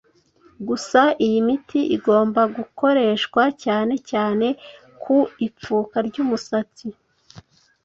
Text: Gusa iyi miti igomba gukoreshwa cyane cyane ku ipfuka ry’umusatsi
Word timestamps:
Gusa 0.67 1.01
iyi 1.25 1.39
miti 1.47 1.79
igomba 1.95 2.41
gukoreshwa 2.55 3.41
cyane 3.63 3.93
cyane 4.09 4.47
ku 5.01 5.17
ipfuka 5.47 5.97
ry’umusatsi 6.07 6.87